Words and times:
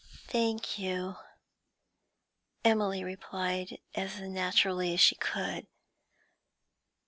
'Thank 0.25 0.79
you,' 0.79 1.17
Emily 2.65 3.03
replied, 3.03 3.77
as 3.93 4.19
naturally 4.19 4.95
as 4.95 4.99
she 4.99 5.13
could. 5.13 5.67